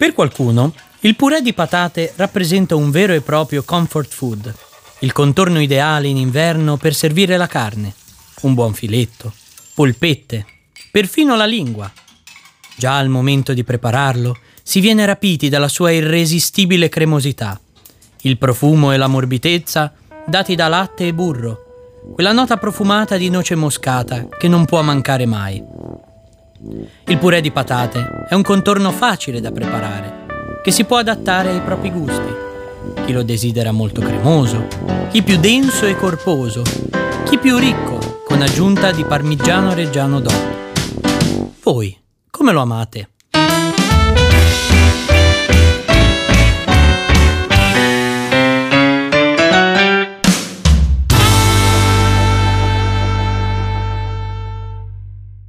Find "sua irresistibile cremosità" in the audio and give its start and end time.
15.68-17.60